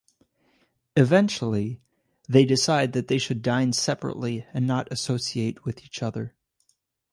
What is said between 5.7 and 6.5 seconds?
each other.